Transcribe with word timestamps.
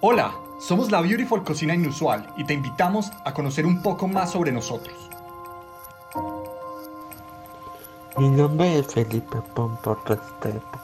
Hola, 0.00 0.32
somos 0.60 0.92
la 0.92 1.00
Beautiful 1.00 1.42
Cocina 1.42 1.74
Inusual 1.74 2.32
y 2.36 2.44
te 2.44 2.54
invitamos 2.54 3.10
a 3.24 3.34
conocer 3.34 3.66
un 3.66 3.82
poco 3.82 4.06
más 4.06 4.30
sobre 4.30 4.52
nosotros. 4.52 4.96
Mi 8.16 8.28
nombre 8.28 8.78
es 8.78 8.86
Felipe 8.86 9.38
Pompo 9.56 9.98
Restrepo. 10.06 10.78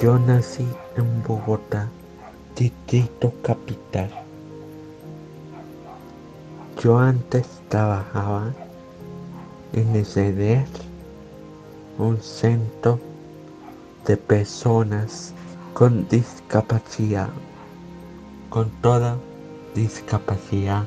Yo 0.00 0.16
nací 0.20 0.64
en 0.96 1.24
Bogotá, 1.24 1.88
distrito 2.54 3.32
capital. 3.42 4.08
Yo 6.80 7.00
antes 7.00 7.48
trabajaba 7.68 8.52
en 9.72 9.96
ECDER, 9.96 10.68
un 11.98 12.22
centro 12.22 13.00
de 14.06 14.16
personas 14.16 15.34
con 15.76 16.08
discapacidad, 16.08 17.28
con 18.48 18.70
toda 18.80 19.18
discapacidad 19.74 20.84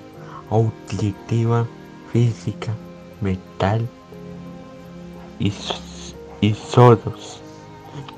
auditiva, 0.50 1.68
física, 2.12 2.74
mental 3.22 3.88
y, 5.38 5.54
y 6.42 6.54
sordos. 6.56 7.40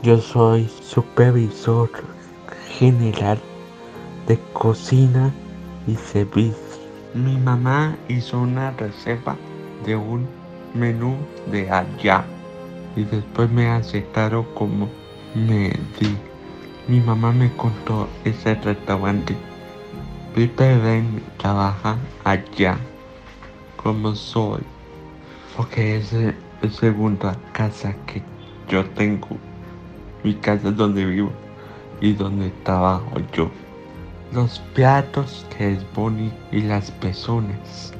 Yo 0.02 0.22
soy 0.22 0.70
supervisor 0.82 1.90
general 2.70 3.38
de 4.30 4.40
cocina 4.54 5.30
y 5.88 5.96
servicio. 5.96 6.56
Mi 7.14 7.36
mamá 7.36 7.98
hizo 8.08 8.40
una 8.40 8.72
reserva 8.72 9.36
de 9.86 9.98
un 9.98 10.26
menú 10.74 11.18
de 11.52 11.70
allá 11.70 12.24
y 12.96 13.04
después 13.04 13.52
me 13.52 13.68
aceptaron 13.68 14.46
como 14.54 14.88
me 15.36 15.78
di. 16.00 16.31
Mi 16.88 17.00
mamá 17.00 17.32
me 17.32 17.52
contó 17.58 18.10
ese 18.26 18.56
restaurante. 18.56 19.36
Pipe 20.34 20.78
Ben 20.80 21.22
trabaja 21.38 21.96
allá 22.24 22.78
como 23.78 24.16
soy. 24.16 24.62
Porque 25.56 25.98
es 25.98 26.12
la 26.12 26.34
segunda 26.72 27.38
casa 27.54 27.96
que 28.08 28.24
yo 28.68 28.84
tengo. 28.92 29.38
Mi 30.24 30.34
casa 30.34 30.70
es 30.70 30.76
donde 30.76 31.06
vivo 31.06 31.32
y 32.02 32.14
donde 32.14 32.50
trabajo 32.64 33.12
yo. 33.32 33.52
Los 34.34 34.58
platos 34.74 35.46
que 35.56 35.74
es 35.74 35.94
bonito 35.94 36.36
y 36.52 36.62
las 36.62 36.90
personas. 36.90 37.94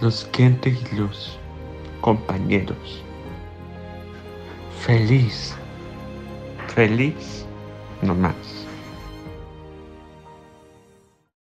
Los 0.00 0.24
clientes 0.26 0.78
y 0.92 0.96
los 0.96 1.36
compañeros. 2.00 3.02
Feliz. 4.84 5.56
Feliz 6.68 7.43
no 8.04 8.14
más 8.14 8.63